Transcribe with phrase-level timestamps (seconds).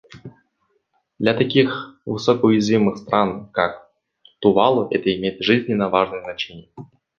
[1.19, 3.87] Для таких высоко уязвимых стран, как
[4.39, 6.69] Тувалу, это имеет жизненно важное значение.